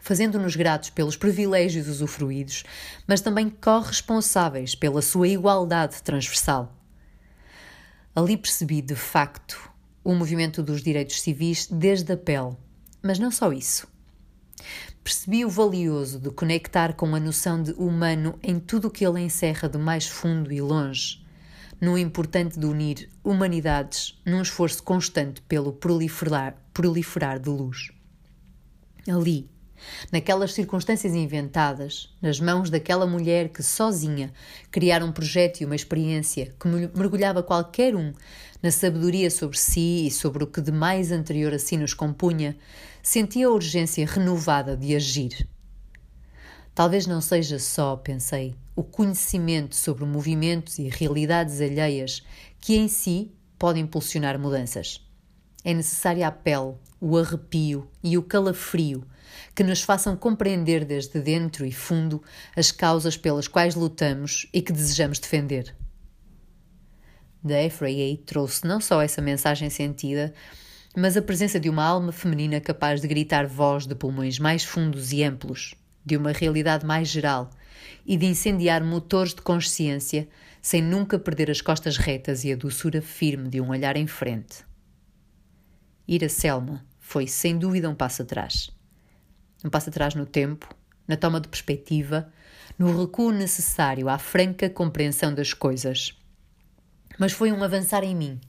fazendo-nos 0.00 0.56
gratos 0.56 0.90
pelos 0.90 1.16
privilégios 1.16 1.88
usufruídos, 1.88 2.64
mas 3.06 3.20
também 3.20 3.48
corresponsáveis 3.50 4.74
pela 4.74 5.02
sua 5.02 5.28
igualdade 5.28 6.02
transversal. 6.02 6.76
Ali 8.14 8.36
percebi, 8.36 8.82
de 8.82 8.96
facto, 8.96 9.70
o 10.02 10.14
movimento 10.14 10.62
dos 10.62 10.82
direitos 10.82 11.20
civis 11.20 11.66
desde 11.66 12.12
a 12.12 12.16
pele. 12.16 12.56
Mas 13.02 13.18
não 13.18 13.30
só 13.30 13.52
isso. 13.52 13.86
Percebi 15.02 15.44
o 15.44 15.48
valioso 15.48 16.18
de 16.18 16.30
conectar 16.30 16.94
com 16.94 17.14
a 17.14 17.20
noção 17.20 17.62
de 17.62 17.72
humano 17.72 18.38
em 18.42 18.58
tudo 18.58 18.88
o 18.88 18.90
que 18.90 19.06
ele 19.06 19.20
encerra 19.20 19.68
de 19.68 19.78
mais 19.78 20.06
fundo 20.06 20.52
e 20.52 20.60
longe, 20.60 21.24
no 21.80 21.96
importante 21.96 22.58
de 22.58 22.66
unir 22.66 23.08
humanidades 23.24 24.20
num 24.26 24.42
esforço 24.42 24.82
constante 24.82 25.40
pelo 25.42 25.72
proliferar, 25.72 26.54
proliferar 26.74 27.38
de 27.38 27.48
luz. 27.48 27.90
Ali, 29.08 29.48
naquelas 30.10 30.52
circunstâncias 30.54 31.14
inventadas, 31.14 32.08
nas 32.20 32.40
mãos 32.40 32.70
daquela 32.70 33.06
mulher 33.06 33.48
que 33.48 33.62
sozinha 33.62 34.32
criara 34.70 35.04
um 35.04 35.12
projeto 35.12 35.60
e 35.60 35.64
uma 35.64 35.76
experiência 35.76 36.54
que 36.58 36.68
mergulhava 36.68 37.42
qualquer 37.42 37.94
um 37.94 38.12
na 38.62 38.70
sabedoria 38.70 39.30
sobre 39.30 39.58
si 39.58 40.06
e 40.06 40.10
sobre 40.10 40.44
o 40.44 40.46
que 40.46 40.60
de 40.60 40.72
mais 40.72 41.10
anterior 41.10 41.54
a 41.54 41.58
si 41.58 41.76
nos 41.76 41.94
compunha, 41.94 42.56
sentia 43.02 43.46
a 43.46 43.50
urgência 43.50 44.06
renovada 44.06 44.76
de 44.76 44.94
agir. 44.94 45.48
Talvez 46.74 47.06
não 47.06 47.20
seja 47.20 47.58
só, 47.58 47.96
pensei, 47.96 48.54
o 48.76 48.82
conhecimento 48.82 49.74
sobre 49.74 50.04
movimentos 50.04 50.78
e 50.78 50.88
realidades 50.88 51.60
alheias 51.60 52.22
que 52.60 52.76
em 52.76 52.88
si 52.88 53.30
pode 53.58 53.80
impulsionar 53.80 54.38
mudanças. 54.38 55.04
É 55.64 55.74
necessária 55.74 56.26
a 56.26 56.30
pele, 56.30 56.74
o 57.00 57.16
arrepio 57.16 57.88
e 58.02 58.16
o 58.16 58.22
calafrio 58.22 59.06
que 59.54 59.62
nos 59.62 59.82
façam 59.82 60.16
compreender 60.16 60.84
desde 60.84 61.20
dentro 61.20 61.64
e 61.66 61.72
fundo 61.72 62.22
as 62.56 62.70
causas 62.70 63.16
pelas 63.16 63.46
quais 63.46 63.74
lutamos 63.74 64.46
e 64.52 64.62
que 64.62 64.72
desejamos 64.72 65.18
defender 65.18 65.74
da 67.42 67.62
Ephraim 67.62 68.16
trouxe 68.16 68.66
não 68.66 68.80
só 68.80 69.00
essa 69.00 69.22
mensagem 69.22 69.70
sentida, 69.70 70.32
mas 70.96 71.16
a 71.16 71.22
presença 71.22 71.58
de 71.58 71.70
uma 71.70 71.84
alma 71.84 72.12
feminina 72.12 72.60
capaz 72.60 73.00
de 73.00 73.08
gritar 73.08 73.46
voz 73.46 73.86
de 73.86 73.94
pulmões 73.94 74.38
mais 74.38 74.64
fundos 74.64 75.12
e 75.12 75.22
amplos, 75.22 75.74
de 76.04 76.16
uma 76.16 76.32
realidade 76.32 76.84
mais 76.84 77.08
geral 77.08 77.50
e 78.04 78.16
de 78.16 78.26
incendiar 78.26 78.84
motores 78.84 79.34
de 79.34 79.42
consciência 79.42 80.28
sem 80.60 80.82
nunca 80.82 81.18
perder 81.18 81.50
as 81.50 81.60
costas 81.60 81.96
retas 81.96 82.44
e 82.44 82.52
a 82.52 82.56
doçura 82.56 83.00
firme 83.00 83.48
de 83.48 83.60
um 83.60 83.70
olhar 83.70 83.96
em 83.96 84.06
frente. 84.06 84.69
Ir 86.06 86.24
a 86.24 86.28
Selma 86.28 86.84
foi 86.98 87.26
sem 87.26 87.58
dúvida 87.58 87.88
um 87.88 87.94
passo 87.94 88.22
atrás. 88.22 88.70
Um 89.64 89.70
passo 89.70 89.90
atrás 89.90 90.14
no 90.14 90.26
tempo, 90.26 90.74
na 91.06 91.16
toma 91.16 91.40
de 91.40 91.48
perspectiva, 91.48 92.32
no 92.78 92.98
recuo 92.98 93.30
necessário 93.30 94.08
à 94.08 94.18
franca 94.18 94.70
compreensão 94.70 95.34
das 95.34 95.52
coisas 95.52 96.14
mas 97.20 97.32
foi 97.32 97.52
um 97.52 97.62
avançar 97.62 98.02
em 98.02 98.16
mim, 98.16 98.40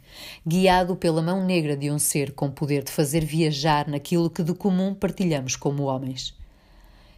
guiado 0.48 0.96
pela 0.96 1.22
mão 1.22 1.46
negra 1.46 1.76
de 1.76 1.92
um 1.92 2.00
ser 2.00 2.32
com 2.32 2.50
poder 2.50 2.86
de 2.86 2.92
fazer 2.92 3.26
viajar 3.26 3.86
naquilo 3.86 4.30
que 4.30 4.42
de 4.42 4.54
comum 4.54 4.94
partilhamos 4.96 5.58
como 5.58 5.84
homens. 5.84 6.34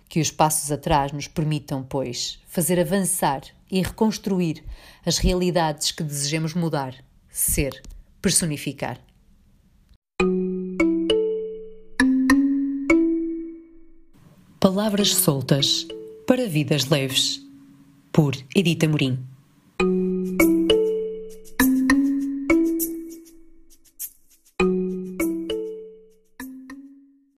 Que 0.10 0.20
os 0.20 0.32
passos 0.32 0.72
atrás 0.72 1.12
nos 1.12 1.28
permitam, 1.28 1.84
pois, 1.84 2.40
fazer 2.48 2.80
avançar 2.80 3.42
e 3.70 3.84
reconstruir 3.84 4.64
as 5.06 5.20
realidades 5.20 5.92
que 5.92 6.02
desejemos 6.02 6.56
mudar, 6.56 6.96
ser, 7.30 7.84
personificar. 8.20 9.00
Palavras 14.64 15.10
soltas 15.10 15.86
para 16.26 16.46
vidas 16.46 16.90
leves, 16.90 17.46
por 18.14 18.34
Edita 18.56 18.88
Morim. 18.88 19.20